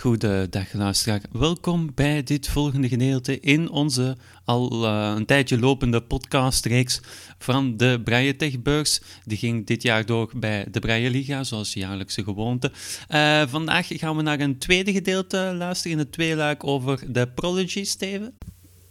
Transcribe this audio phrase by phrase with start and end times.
[0.00, 1.20] Goedendag luisteraar.
[1.32, 7.00] Welkom bij dit volgende gedeelte in onze al uh, een tijdje lopende podcastreeks
[7.38, 9.00] van de Braille Techbeurs.
[9.24, 12.72] Die ging dit jaar door bij de Braille Liga, zoals jaarlijkse gewoonte.
[13.08, 17.84] Uh, vandaag gaan we naar een tweede gedeelte luisteren, in het tweeluik over de Prodigy,
[17.84, 18.38] Steven.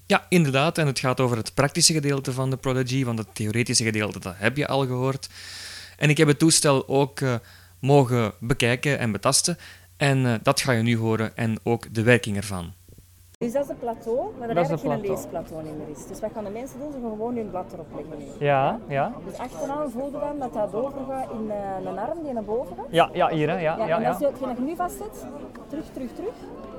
[0.05, 0.78] Ja, inderdaad.
[0.78, 4.36] En het gaat over het praktische gedeelte van de Prodigy, want het theoretische gedeelte, dat
[4.38, 5.30] heb je al gehoord.
[5.98, 7.36] En ik heb het toestel ook uh,
[7.80, 9.57] mogen bekijken en betasten.
[10.00, 12.71] En uh, dat ga je nu horen en ook de werking ervan.
[13.37, 16.07] Dus dat is het plateau, maar dat, dat eigenlijk geen leesplateau meer is.
[16.07, 16.91] Dus wat gaan de mensen doen?
[16.91, 18.18] Ze gaan gewoon hun blad erop leggen.
[18.18, 18.46] Nu.
[18.46, 19.14] Ja, ja.
[19.25, 22.86] Dus achteraan voelde dan dat dat overgaat in uh, een arm die naar boven gaat.
[22.89, 23.54] Ja, ja hier hè.
[23.54, 25.25] Ja, ja, ja, en als je dat je nu vastzet,
[25.68, 26.33] terug, terug, terug.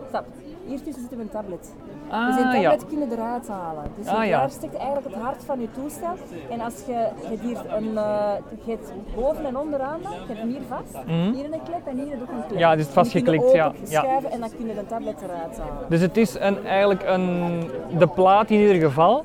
[0.09, 0.27] Stap.
[0.67, 1.73] Hier tussen zit een tablet.
[2.11, 2.71] Ah, dus een ja.
[2.71, 3.85] tablet kun je eruit halen.
[3.97, 4.39] Dus Ah, ja.
[4.41, 6.15] daar steekt eigenlijk het hart van je toestel.
[6.51, 8.33] En als je, je hebt hier een, uh,
[8.65, 11.07] je hebt boven en onderaan, dan, je hebt hem hier vast.
[11.07, 11.33] Mhm.
[11.33, 12.59] Hier een klep en hier ook een klep.
[12.59, 13.73] Ja, dus het je vastgeklikt, ja.
[13.85, 14.01] Ja.
[14.03, 15.85] schuiven en dan kun je de tablet eruit halen.
[15.89, 19.25] Dus het is een, eigenlijk een, de plaat in ieder geval.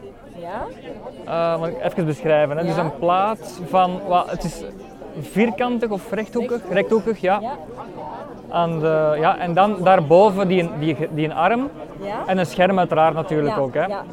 [1.25, 1.59] Ja?
[1.61, 2.55] Uh, ik even beschrijven.
[2.57, 2.61] Hè.
[2.61, 2.83] Het is Ja.
[2.83, 4.63] een plaat van, wat, het is
[5.19, 7.39] vierkantig of rechthoekig, rechthoekig ja.
[7.41, 7.51] Ja?
[8.55, 9.37] Aan de, ja.
[9.37, 11.69] En dan daarboven die, die, die een arm
[12.01, 12.23] Ja?
[12.25, 13.61] en een scherm uiteraard natuurlijk ja.
[13.61, 13.73] ook.
[13.73, 13.85] Hè.
[13.85, 14.03] Ja.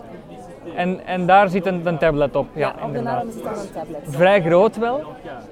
[0.75, 2.47] En, en daar zit een, een tablet op.
[2.53, 4.01] Ja, op de arm zit dan een tablet.
[4.05, 5.01] Vrij groot wel.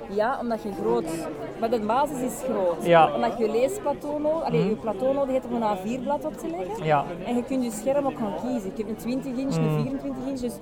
[0.09, 1.05] Ja, omdat je groot...
[1.61, 3.15] Maar de basis is groot.
[3.15, 6.85] Omdat je leesplateau nodig Allee, je plateau nodig hebt om een A4-blad op te leggen.
[6.85, 7.05] Ja.
[7.27, 8.71] En je kunt je scherm ook gaan kiezen.
[8.71, 10.59] Ik heb een 20 inch, een 24 inch, dus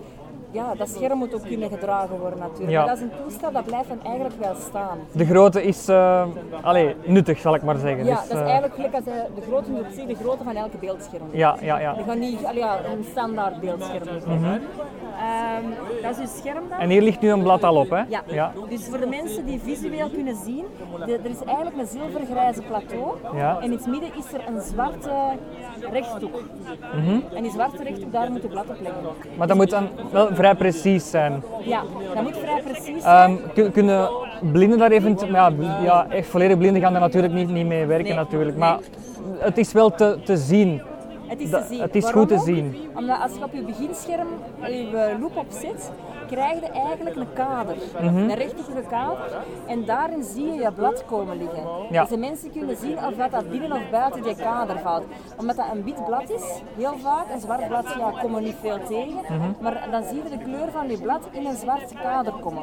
[0.50, 2.70] ja, dat scherm moet ook kunnen gedragen worden natuurlijk.
[2.70, 2.78] Ja.
[2.78, 4.98] Maar dat is een toestel dat blijft dan eigenlijk wel staan.
[5.12, 6.24] De grootte is uh,
[6.62, 8.04] allee, nuttig, zal ik maar zeggen.
[8.04, 10.44] Ja, Dus, dat is eh, eigenlijk gelijk als de, de grootte, moet zien, de grootte
[10.44, 11.22] van elke beeldscherm.
[11.30, 11.94] ja, ja, ja.
[11.96, 14.62] Je gaat niet allee, ja, een standaard beeldscherm hebben.
[15.18, 15.64] Ehm,
[16.02, 16.66] dat is je scherm dan.
[16.68, 16.80] Mhm.
[16.80, 18.02] En hier ligt nu een blad al op, hè?
[18.08, 18.22] Ja.
[18.26, 18.52] Ja.
[18.68, 20.64] dus voor de mensen die visueel kunnen zien,
[21.06, 23.56] de- er is eigenlijk een zilvergrijze plateau Ja.
[23.58, 25.10] en in het midden is er een zwarte
[25.92, 26.42] rechthoek.
[27.34, 29.02] En die zwarte rechthoek, daar moet je blad op leggen.
[29.36, 31.42] Maar dat moet dan wel vrij precies zijn.
[31.64, 31.82] Ja,
[32.14, 33.30] dat moet vrij precies zijn.
[33.30, 34.08] Ehm, kun- kunnen
[34.52, 35.32] blinden daar eventueel...
[35.32, 38.50] Ja, ja, echt volledig blinden gaan er natuurlijk niet, niet mee werken Nee, natuurlijk.
[38.50, 38.58] nee.
[38.58, 38.78] Maar
[39.38, 40.82] het is wel te, te zien.
[41.26, 41.80] het is te zien.
[41.80, 42.76] het is goed te zien.
[42.96, 44.28] Omdat als je op je beginscherm
[44.62, 45.90] je loop op zet,
[46.28, 47.76] krijg je eigenlijk een kader.
[48.00, 48.16] Mhm.
[48.16, 49.18] Een rechthoekige kader.
[49.66, 51.62] En daarin zie je je blad komen liggen.
[51.90, 52.00] Ja.
[52.00, 55.04] Dus de mensen kunnen zien of dat, binnen of buiten die kader valt.
[55.36, 57.24] Omdat dat een wit blad is, heel vaak.
[57.32, 59.16] Een zwart blad ja, komen niet veel tegen.
[59.28, 59.52] Mhm.
[59.60, 62.62] Maar dan zie je de kleur van je blad in een zwart kader komen.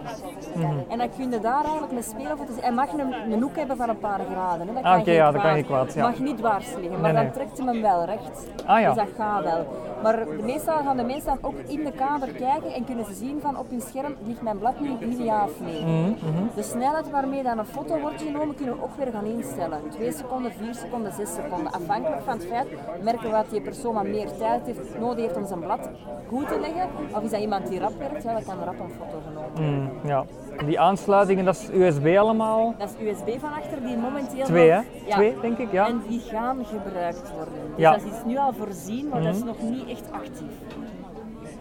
[0.55, 0.65] Mhm.
[0.89, 2.37] En dan kun je daar eigenlijk mee spelen.
[2.37, 2.61] Voor te.
[2.61, 4.67] En mag je een, een hoek hebben van een paar graden.
[4.67, 4.73] Hè.
[4.73, 6.01] Dat Ah, kan oké, geen ja, dat kan geen kwaad, ja.
[6.07, 8.47] Mag niet dwars liggen, maar Nee, dan trekt hem hem wel recht.
[8.65, 8.93] Ah, ja.
[8.93, 9.65] Dus dat gaat wel.
[10.03, 13.13] Maar de meestal gaan de mensen dan ook in de kader kijken en kunnen ze
[13.13, 15.81] zien van op hun scherm ligt mijn blad nu niet ja of nee.
[15.81, 16.15] Mhm,
[16.55, 19.79] De snelheid waarmee dan een foto wordt genomen kunnen we ook weer gaan instellen.
[19.89, 21.71] 2 seconden, 4 seconden, 6 seconden.
[21.71, 22.67] Afhankelijk van het feit
[23.03, 25.89] merken we dat die persoon wat meer tijd heeft, nodig heeft om zijn blad
[26.27, 26.89] goed te leggen.
[27.15, 29.99] Of is dat iemand die rap werkt, ja, dan kan rap een foto genomen worden.
[30.03, 30.25] Mm, ja.
[30.65, 32.73] Die aansluitingen, dat is USB allemaal.
[32.77, 34.75] Dat is USB van achter die momenteel Twee, hè?
[35.05, 35.15] Ja.
[35.15, 35.87] Twee, denk ik, ja.
[35.87, 37.53] En die gaan gebruikt worden.
[37.69, 37.91] Dus Ja.
[37.91, 39.47] dat is nu al voorzien, maar dat is Mhm.
[39.47, 40.53] nog niet echt actief.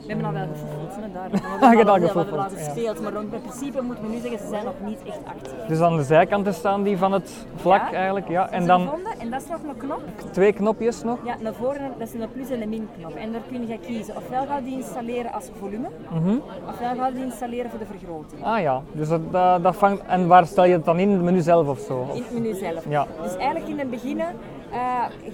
[0.07, 1.31] We hebben al wel gevoeld, hè, daar.
[1.61, 2.49] We hebben al al ja.
[2.49, 5.67] gespeeld, maar in principe moeten we nu zeggen, ze zijn nog niet echt actief.
[5.69, 7.93] Dus aan de zijkanten staan die van het vlak Ja.
[7.97, 8.29] eigenlijk.
[8.29, 8.51] Ja.
[8.51, 10.03] En dan gevonden, en dat is nog een knop.
[10.31, 11.19] twee knopjes nog.
[11.25, 13.15] Ja, naar voren, dat is een plus- en een min-knop.
[13.15, 14.17] En daar kun je kiezen.
[14.17, 16.37] Ofwel ga je die installeren als volume, Mhm.
[16.69, 18.45] ofwel ga je die installeren voor de vergroting.
[18.45, 20.03] Ah ja, dus dat, dat, dat vangt...
[20.07, 21.11] En waar stel je het dan in?
[21.11, 22.07] Het menu zelf of zo?
[22.13, 22.85] In het menu zelf.
[22.89, 23.07] Ja.
[23.23, 24.21] Dus eigenlijk in het begin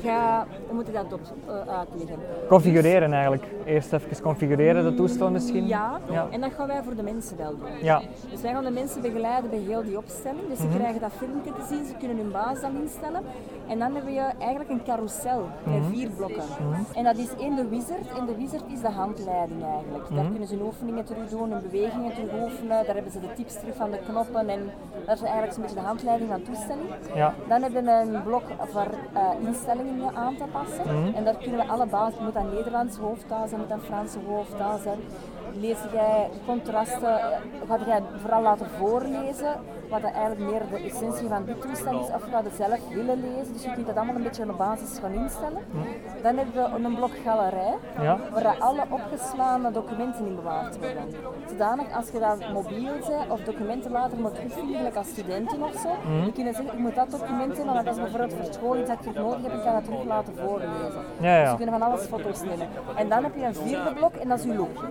[0.02, 2.16] ga, hoe moet ik dat op, eh, uitleggen?
[2.48, 3.44] Configureren eigenlijk.
[3.64, 5.66] Eerst even configureren, de toestel misschien.
[5.66, 6.26] Ja, Ja.
[6.30, 7.68] en dat gaan wij voor de mensen wel doen.
[7.82, 8.00] Ja.
[8.30, 10.48] Dus wij gaan de mensen begeleiden bij heel die opstelling.
[10.48, 10.76] Dus ze Mhm.
[10.76, 13.22] krijgen dat filmpje te zien, ze kunnen hun baas dan instellen.
[13.68, 15.90] En dan hebben we eigenlijk een carousel met Mhm.
[15.90, 16.42] vier blokken.
[16.94, 18.08] En dat is één de wizard.
[18.18, 20.04] En de wizard is de handleiding eigenlijk.
[20.08, 20.30] Daar Mhm.
[20.30, 22.84] kunnen ze hun oefeningen terug doen, hun bewegingen terug oefenen.
[22.86, 24.48] Daar hebben ze de tips terug van de knoppen.
[24.48, 24.60] En
[25.06, 26.88] dat is eigenlijk zo'n beetje de handleiding van toestelling.
[27.14, 27.34] Ja.
[27.48, 28.42] Dan hebben we een blok
[28.72, 28.86] voor
[29.30, 30.84] eh, instellingen aan te passen.
[30.84, 31.14] Mhm.
[31.14, 34.78] En daar kunnen we alle basis, moet dat Nederlands hoofdtaal zijn, moet dat Franse hoofdtaal
[34.78, 34.98] zijn.
[35.60, 37.20] Lees jij contrasten,
[37.68, 39.54] gaat jij vooral laten voorlezen,
[39.90, 43.52] wat eigenlijk meer de essentie van dit toestel is, of ga je zelf willen lezen.
[43.52, 45.62] Dus je kunt dat allemaal een beetje de basis gaan instellen.
[46.22, 48.18] Dan hebben we een blok galerij, Ja.
[48.32, 51.02] waar alle opgeslagen documenten in bewaard worden.
[51.48, 55.88] Zodanig als je dat mobiel bent of documenten later moet terugvinden, als studenten of zo,
[56.24, 58.88] je kunt zeggen, ik moet dat document hebben, want dat is bijvoorbeeld voor school iets
[58.88, 61.02] dat ik nodig heb, ik kan dat terug laten voorlezen.
[61.20, 61.40] Ja, ja.
[61.42, 62.68] Dus je kunt van alles foto's nemen.
[62.96, 64.84] En dan heb je een vierde blok en dat is je look.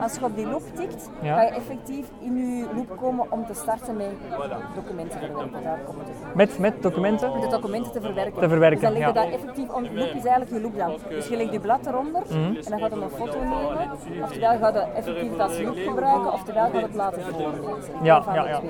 [0.00, 1.34] Als je op die loop tikt, Ja.
[1.34, 4.06] ga je effectief in je loop komen om te starten met
[4.74, 5.62] documenten te verwerken.
[5.62, 6.34] Daar komt het.
[6.34, 7.30] Met, met documenten?
[7.32, 8.40] Om de documenten te verwerken.
[8.40, 9.12] Te verwerken, dus dan leg je ja.
[9.24, 9.82] daar effectief om.
[9.82, 10.92] Loop is eigenlijk je loop dan.
[11.08, 12.36] Dus je legt je blad eronder Mhm.
[12.38, 13.90] en dan gaat je een foto nemen.
[14.22, 17.94] Oftewel gaat je effectief het als loop gebruiken, oftewel gaat je het laten voorlezen.
[18.02, 18.60] Ja, ja, ja.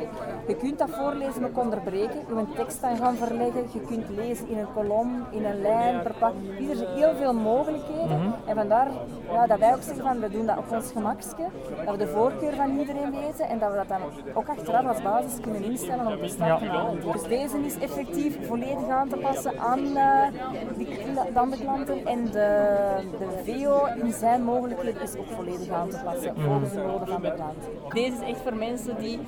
[0.47, 4.49] Je kunt dat voorlezen ook onderbreken, je een tekst aan gaan verleggen, je kunt lezen
[4.49, 6.15] in een kolom, in een lijn, per.
[6.59, 8.19] Hier er zijn heel veel mogelijkheden.
[8.19, 8.31] Mhm.
[8.47, 8.89] En vandaar
[9.33, 11.43] ja, dat wij ook zeggen van we doen dat op ons gemakske,
[11.85, 14.01] dat we de voorkeur van iedereen weten en dat we dat dan
[14.35, 16.73] ook achteraf als basis kunnen instellen om te starten Ja.
[16.73, 20.27] aan een Dus deze is effectief volledig aan te passen aan eh,
[20.77, 20.89] die,
[21.35, 22.69] aan de klanten en de,
[23.19, 27.23] de VO in zijn mogelijkheden is ook volledig aan te passen volgens de noden van
[27.23, 27.59] de klant.
[27.95, 29.19] Deze is echt voor mensen die,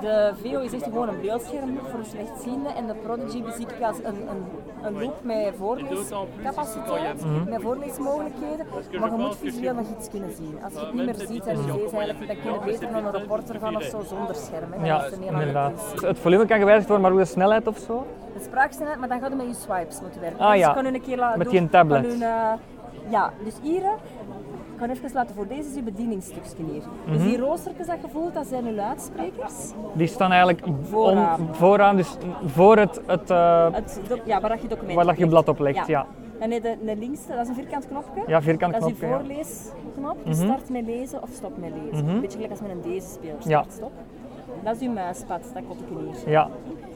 [0.00, 3.96] de VO is echt gewoon een beeldscherm voor slechtzienden en de Prodigy bezie ik als
[3.98, 4.44] een, een,
[4.82, 8.66] een loop met voorleescapaciteit, met voorleesmogelijkheden,
[9.00, 10.58] maar je moet visueel nog iets kunnen zien.
[10.64, 13.82] Als je het niet meer ziet, eigenlijk, dan kun je beter een reporter gaan of
[13.82, 14.72] zo zonder scherm.
[14.72, 14.86] Hè.
[14.86, 15.94] Ja, het inderdaad.
[15.96, 18.06] volume kan gewijzigd worden, maar hoe de snelheid of zo?
[18.36, 20.38] De spraaksnelheid, maar dan gaat het met je swipes moeten werken.
[20.40, 20.72] Ah, Dus ja.
[20.72, 22.00] kan u een keer laten Met die tablet.
[22.00, 23.90] van hun, eh, ja, dus hier, eh,
[24.74, 25.46] ik ga even laten voor.
[25.46, 26.82] Deze is uw bedieningsstukje hier.
[27.04, 27.12] Mhm.
[27.16, 29.54] Dus die roostertjes dat je voelt, dat zijn uw luidsprekers.
[29.92, 31.40] Die staan eigenlijk Vooraan.
[31.40, 35.18] om- vooraan dus voor het, het, eh, Het, ja, waar dat je documenten waar dat
[35.18, 35.86] je blad op legt.
[35.86, 36.06] Ja.
[36.50, 38.22] Je de linkste, dat is een vierkant knopje.
[38.26, 39.18] Ja, vierkant Dat is knopje, ja.
[39.18, 40.16] voorleesknop.
[40.24, 42.08] Je start met lezen of stop met lezen.
[42.08, 43.34] Een beetje gelijk als met een deze speler.
[43.40, 43.48] Mhm.
[43.48, 43.58] Ja.
[43.62, 43.92] Start, stop.
[44.64, 45.86] Dat is uw muispad, dat komt ik
[46.24, 46.30] hier.
[46.32, 46.48] Ja,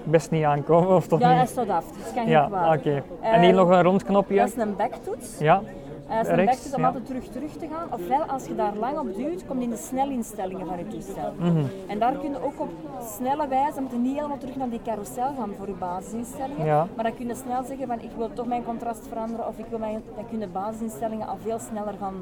[0.04, 1.48] best niet aankomen of toch Ja, hij niet?
[1.48, 2.76] staat af, dus het kan Ja, geen kwaad.
[2.78, 3.02] oké.
[3.20, 4.36] En hier Eh, nog een rond knopje.
[4.36, 5.38] Dat is een backtoets.
[5.38, 5.62] Ja,
[6.10, 6.86] Uh, is een Rechts, om ja.
[6.86, 8.00] altijd terug terug te gaan.
[8.00, 11.32] Ofwel, als je daar lang op duwt, komt in de snelinstellingen van je toestel.
[11.38, 11.64] Mhm.
[11.86, 12.68] En daar kun je ook op
[13.16, 16.64] snelle wijze, dan moet je niet helemaal terug naar die carousel gaan voor je basisinstellingen.
[16.66, 16.86] Ja.
[16.94, 19.64] Maar dan kun je snel zeggen van ik wil toch mijn contrast veranderen of ik
[19.70, 22.14] wil mijn, dan kun je basisinstellingen al veel sneller gaan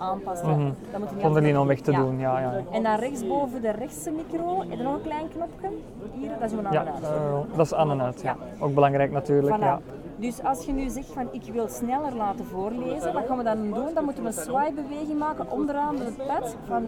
[0.00, 0.46] aanpassen.
[0.48, 1.20] Dat moet je niet Mhm.
[1.20, 1.98] zonder die altijd- omweg te Ja.
[1.98, 2.18] doen.
[2.18, 2.52] Ja, ja.
[2.72, 5.68] En dan rechtsboven de rechtse micro, heb je nog een klein knopje?
[6.12, 8.20] Hier, dat is een ja andere eh, dat is aan en uit.
[8.22, 8.36] Ja.
[8.58, 9.56] Ook belangrijk natuurlijk.
[9.56, 9.80] Ja.
[10.22, 13.62] Dus als je nu zegt van ik wil sneller laten voorlezen, wat gaan we dan
[13.62, 13.94] doen?
[13.94, 16.56] Dan moeten we een swipe-beweging maken onderaan het pad.
[16.66, 16.86] Van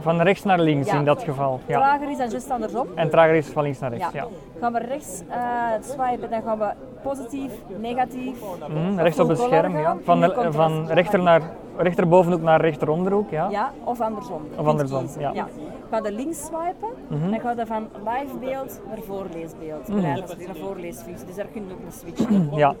[0.00, 0.98] Van rechts naar links Ja.
[0.98, 1.60] in dat geval.
[1.66, 1.78] Ja.
[1.78, 2.86] trager is dan juist andersom.
[2.94, 4.12] En trager is van links naar rechts.
[4.12, 4.22] Ja.
[4.22, 4.60] Ja.
[4.60, 5.38] Gaan we rechts eh,
[5.80, 6.72] swipen, dan gaan we
[7.02, 8.40] positief, negatief.
[8.68, 9.78] Mhm, rechts op het scherm.
[9.78, 9.96] Ja.
[10.02, 11.42] Van, de van rechter naar,
[11.76, 13.30] rechterbovenhoek naar rechteromderhoek.
[13.30, 13.48] Ja.
[13.50, 14.42] Ja, of andersom.
[14.56, 15.32] Of andersom, ja.
[15.90, 16.02] Mhm.
[16.02, 16.88] Ga je links swipen,
[17.30, 19.88] dan ga je van live beeld naar voorleesbeeld.
[19.88, 20.14] Mm.
[20.14, 22.50] Dat is een voorleesfunctie, dus daar kun je ook een switch doen.
[22.54, 22.74] Ja.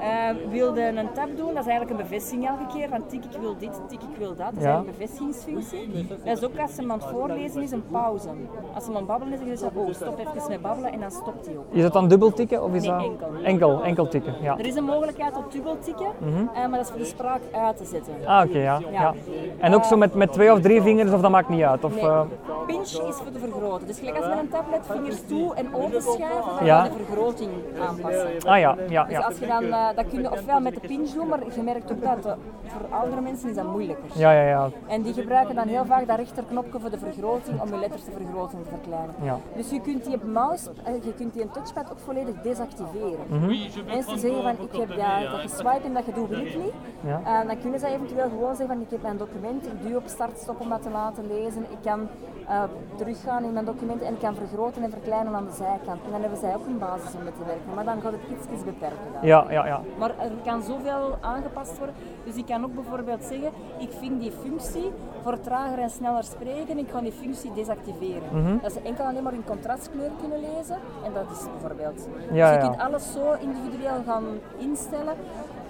[0.00, 2.88] Eh, wilde een tab doen, dat is eigenlijk een bevestiging elke keer.
[2.88, 4.36] Van tik ik wil dit, tik ik wil dat.
[4.36, 4.76] Dat is Ja.
[4.76, 6.06] een bevestigingsfunctie.
[6.24, 8.28] Dat is ook als ze aan het voorlezen is, een pauze.
[8.74, 11.00] Als ze aan het babbelen is, dan zeg je oh stop even met babbelen en
[11.00, 11.64] dan stopt hij ook.
[11.70, 13.28] Is dat dan dubbel tikken of is Nee, dat enkel.
[13.44, 14.34] enkel, enkel tikken?
[14.42, 14.58] Ja.
[14.58, 16.06] Er is een mogelijkheid tot dubbel tikken,
[16.54, 18.14] eh, maar dat is voor de spraak uit te zetten.
[18.26, 19.00] Ah, oké, ja, ja.
[19.00, 19.14] Ja.
[19.58, 21.84] En ook zo met, met twee of drie vingers of dat maakt niet uit?
[21.84, 22.20] Of, Nee, eh,
[22.66, 23.86] pinch is voor de vergroten.
[23.86, 26.82] Dus gelijk als met een tablet vingers toe en openschuiven, dan Ja.
[26.82, 27.50] de vergroting
[27.88, 28.26] aanpassen.
[28.46, 29.20] ah ja, ja, Dus ja.
[29.20, 32.02] als je dan, dat kun je ofwel met de pinch doen, maar je merkt ook
[32.02, 32.32] dat eh,
[32.66, 34.04] voor oudere mensen is dat moeilijker.
[34.14, 34.70] Ja, ja, ja.
[34.86, 38.10] En die gebruiken dan heel vaak dat rechterknopje voor de vergroting om je letters te
[38.10, 39.14] vergroten en te verkleinen.
[39.22, 39.38] Ja.
[39.56, 43.26] Dus je kunt die mouse, eh, je kunt die touchpad ook volledig desactiveren.
[43.28, 43.46] Mhm.
[43.86, 46.56] Mensen zeggen van ik heb ja, dat je swipe en dat je doet wil ik
[46.56, 46.74] niet.
[47.00, 47.20] Ja.
[47.24, 50.06] Eh, dan kunnen ze eventueel gewoon zeggen van ik heb mijn document, ik duw op
[50.06, 51.62] start stop om dat te laten lezen.
[51.62, 52.08] Ik kan
[52.48, 52.62] eh,
[52.96, 56.04] teruggaan in mijn documenten en ik kan vergroten en verkleinen aan de zijkant.
[56.04, 57.74] En dan hebben zij ook een basis om mee te werken.
[57.74, 58.20] Maar dan gaat het
[58.52, 58.98] iets beperken.
[59.12, 59.28] dan.
[59.28, 59.80] Ja, ja, ja.
[59.98, 61.94] Maar er kan zoveel aangepast worden.
[62.24, 64.92] Dus ik kan ook bijvoorbeeld zeggen, ik vind die functie
[65.22, 68.28] voor trager en sneller spreken, ik ga die functie desactiveren.
[68.32, 68.58] Mhm.
[68.62, 70.78] Dat ze enkel alleen maar in contrastkleur kunnen lezen.
[71.04, 72.08] En dat is bijvoorbeeld.
[72.32, 74.24] Ja, dus je kunt alles zo individueel gaan
[74.58, 75.14] instellen.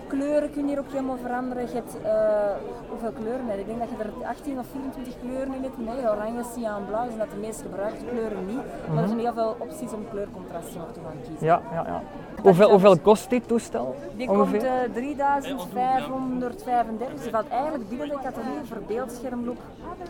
[0.07, 1.63] Kleuren kun je hier ook helemaal veranderen.
[1.63, 2.11] Je hebt eh,
[2.89, 3.47] hoeveel kleuren?
[3.47, 3.59] heb?
[3.59, 5.79] Ik denk dat je er 18 of 24 kleuren in hebt.
[5.79, 8.61] Nee, oranje, cyan, blauw zijn dat de meest gebruikte kleuren niet.
[8.93, 11.47] Maar er zijn heel veel opties om kleurcontrasten op te gaan kiezen.
[11.47, 12.03] ja, ja, ja.
[12.43, 13.95] Hoeveel, hoeveel kost dit toestel?
[14.17, 14.59] Die ongeveer?
[14.59, 19.59] komt eh 3535, dus die valt eigenlijk binnen de categorie voor beeldschermloop,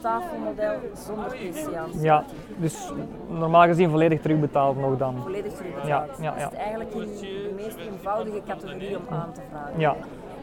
[0.00, 1.90] tafelmodel zonder PC aan.
[2.00, 2.24] Ja,
[2.56, 2.92] dus
[3.28, 5.14] normaal gezien volledig terugbetaald nog dan.
[5.22, 6.18] Volledig terugbetaald.
[6.18, 6.50] Ja, ja, ja.
[6.50, 9.80] is eigenlijk in de meest eenvoudige categorie om aan te vragen.
[9.80, 9.93] Ja,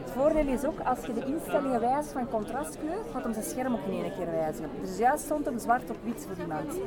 [0.02, 3.74] Het voordeel is ook, als je de instellingen wijzigt van contrastkleur, gaat hem zijn scherm
[3.74, 4.70] ook in één keer wijzigen.
[4.80, 6.78] Dus juist stond hem zwart op wit voor iemand.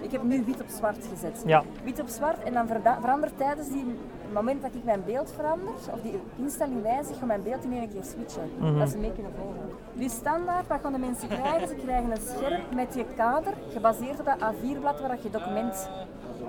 [0.00, 1.42] Ik heb nu wit op zwart gezet.
[1.46, 1.62] Ja.
[1.84, 2.66] Wit op zwart en dan
[3.00, 3.84] verandert tijdens die
[4.32, 7.88] moment dat ik mijn beeld verander, of die instelling wijzig, gaat mijn beeld in één
[7.88, 8.50] keer switchen.
[8.58, 8.78] Mhm.
[8.78, 9.70] Dat ze mee kunnen volgen.
[9.92, 11.68] Dus standaard, wat gaan de mensen krijgen?
[11.68, 15.88] Ze krijgen een scherm met je kader, gebaseerd op dat A4-blad waar je document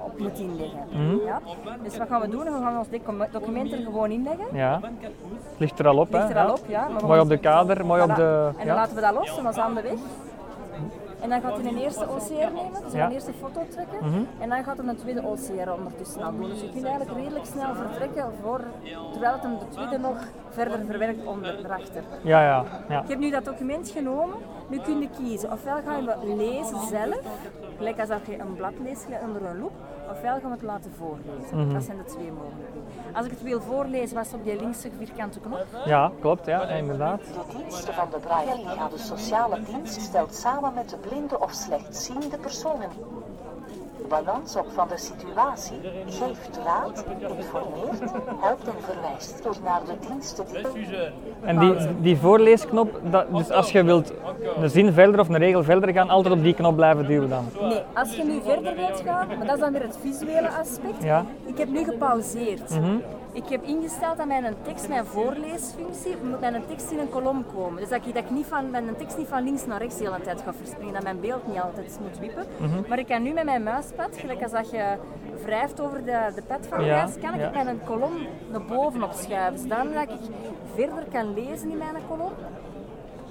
[0.06, 0.80] op moet inleggen.
[0.92, 1.16] Mhm.
[1.26, 1.40] Ja?
[1.84, 2.44] Dus wat gaan we doen?
[2.44, 4.46] We gaan ons docu- document er gewoon inleggen.
[4.54, 4.80] ja.
[5.58, 6.18] Ligt er al op, hè?
[6.20, 6.88] Ligt er al op, ja.
[6.88, 8.50] maar Mooi op de kader, mooi op de...
[8.58, 10.00] En dan laten we dat los, en dan zijn we weg.
[11.22, 13.06] En dan gaat hij een eerste OCR nemen, dus Ja.
[13.06, 13.98] een eerste foto trekken.
[14.02, 14.20] Mhm.
[14.40, 16.50] En dan gaat hij een tweede OCR ondertussen aan doen.
[16.50, 18.62] Dus je kunt eigenlijk redelijk snel vertrekken voor,
[19.12, 20.18] terwijl het hem de tweede nog
[20.50, 22.04] verder verwerkt onder erachter.
[22.22, 23.02] Ja, ja, ja.
[23.02, 24.36] Ik heb nu dat document genomen.
[24.68, 25.52] Nu kun je kiezen.
[25.52, 27.22] Ofwel gaan we lezen zelf,
[27.78, 29.72] gelijk als dat je een blad leest onder een loep.
[30.12, 31.58] Ofwel gaan we het laten voorlezen.
[31.58, 31.74] Mhm.
[31.74, 32.84] Dat zijn de twee mogelijkheden.
[33.14, 35.66] Als ik het wil voorlezen, was het op die linkse vierkante knop.
[35.86, 37.20] Ja, klopt, ja, inderdaad.
[37.20, 42.38] De diensten van de Braille-liga, de sociale dienst, stelt samen met de blinde of slechtziende
[42.38, 42.90] personen
[44.08, 47.06] balans op van de situatie, geeft raad,
[47.38, 50.88] informeert, helpt en verwijst door naar de diensten die...
[51.42, 54.14] En die, die voorleesknop, dat, dus als je wilt
[54.62, 57.46] een zin verder of een regel verder gaan, altijd op die knop blijven duwen dan.
[57.62, 61.04] Nee, als je nu verder wilt gaan, maar dat is dan weer het visuele aspect.
[61.04, 61.26] Ja.
[61.46, 62.70] Ik heb nu gepauzeerd.
[62.70, 62.98] Mhm.
[63.36, 67.80] Ik heb ingesteld dat mijn tekst, mijn voorleesfunctie, moet mijn tekst in een kolom komen.
[67.80, 70.04] Dus dat ik, dat ik niet van, mijn tekst niet van links naar rechts de
[70.04, 72.46] hele tijd ga verspringen, dat mijn beeld niet altijd moet wippen.
[72.58, 72.82] Mhm.
[72.88, 74.98] Maar ik kan nu met mijn muispad, gelijk als dat je
[75.44, 77.64] wrijft over de, de pad van de Ja, kan ik ja.
[77.64, 78.14] mijn kolom
[78.52, 79.60] naar boven opschuiven.
[79.60, 80.10] Zodat ik
[80.76, 82.32] verder kan lezen in mijn kolom.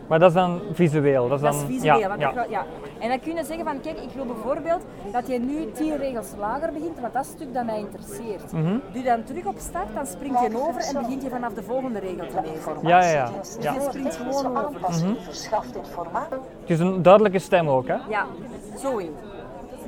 [0.08, 1.28] Maar dat is dan visueel.
[1.28, 1.98] Dat is, dan, Dat is visueel.
[1.98, 2.28] Ja, want ja.
[2.28, 2.64] ik wil- ja.
[2.98, 4.82] En dan kun je zeggen van kijk, ik wil bijvoorbeeld
[5.12, 8.52] dat je nu tien regels lager begint, want dat is het stuk dat mij interesseert.
[8.52, 8.76] Mhm.
[8.92, 11.98] Doe dan terug op start, dan spring je over en begint je vanaf de volgende
[11.98, 12.72] regel te lezen.
[12.88, 13.26] Ja, ja, ja.
[13.26, 13.72] Informatiedienst Ja.
[13.72, 14.64] Je springt gewoon over.
[14.64, 16.36] aanpassing verschaft informatie.
[16.60, 17.96] Het is een duidelijke stem ook, hè?
[18.08, 18.26] Ja,
[18.78, 19.14] zo in.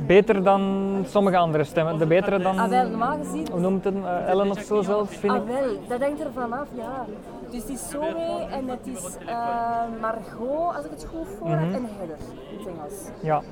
[0.06, 0.62] Beter dan
[1.08, 1.99] sommige andere stemmen.
[1.99, 3.46] De betere dan, Ah, wel, normaal gezien.
[3.50, 5.40] hoe noemt het, eh, Ellen of zo zelfs, vind ik.
[5.40, 7.04] Ah, wel, dat hangt er vanaf, ja.
[7.50, 11.61] Dus het is Zoe en het is eh, Margot, als ik het goed voor heb,
[11.61, 11.75] Mhm.
[11.75, 12.17] en Heather
[12.50, 12.95] in het Engels.
[13.21, 13.43] Ja.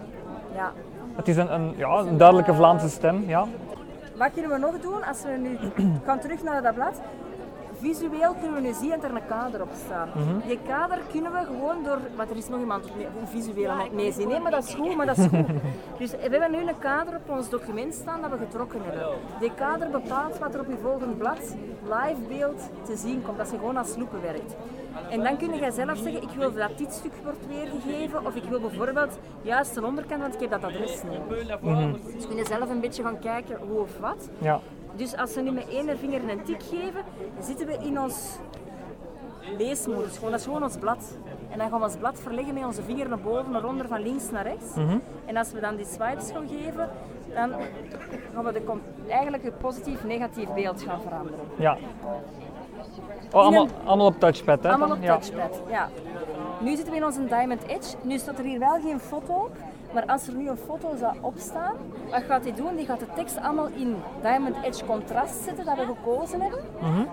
[0.54, 0.72] Ja.
[1.16, 3.46] Het is een, een, ja, een duidelijke Vlaamse stem, ja.
[4.16, 5.58] Wat kunnen we nog doen als we nu
[6.06, 7.00] gaan terug naar dat blad?
[7.88, 10.14] Visueel kunnen we nu zien dat er een kader op staat.
[10.14, 10.48] Mhm.
[10.48, 13.78] Die kader kunnen we gewoon door, want er is nog iemand op mee- visueel aan
[13.80, 14.28] het meezien.
[14.28, 15.46] Nee, maar dat is goed, maar dat is goed.
[15.98, 19.06] Dus we hebben nu een kader op ons document staan dat we getrokken hebben.
[19.40, 23.50] Die kader bepaalt wat er op je volgende blad live beeld te zien komt, als
[23.50, 24.54] je gewoon als loepen werkt.
[25.10, 28.44] En dan kun je zelf zeggen, ik wil dat dit stuk wordt weergegeven, of ik
[28.44, 32.00] wil bijvoorbeeld juist de onderkant, want ik heb dat adres nodig.
[32.14, 34.28] Dus kun je zelf een beetje gaan kijken hoe of wat.
[34.38, 34.60] ja.
[34.96, 37.00] Dus als we nu met één vinger een tik geven,
[37.40, 38.38] zitten we in ons
[39.58, 40.14] leesmodus.
[40.14, 41.16] Gewoon, dat is gewoon ons blad.
[41.50, 44.00] En dan gaan we ons blad verleggen met onze vinger naar boven, naar onder, van
[44.02, 44.74] links naar rechts.
[45.24, 46.90] En als we dan die swipes gaan geven,
[47.34, 47.52] dan
[48.34, 48.62] gaan we de,
[49.08, 51.38] eigenlijk het positief-negatief beeld gaan veranderen.
[51.56, 51.76] ja.
[53.32, 54.68] Oh, allemaal, een- allemaal op touchpad, hè?
[54.68, 55.16] Allemaal op ja.
[55.18, 55.88] touchpad, ja.
[56.60, 57.96] Nu zitten we in onze Diamond Edge.
[58.02, 59.56] Nu staat er hier wel geen foto op.
[59.94, 61.76] Maar als er nu een foto zou opstaan,
[62.10, 62.76] wat gaat hij doen?
[62.76, 66.60] Die gaat de tekst allemaal in Diamond Edge contrast zetten, dat we gekozen hebben.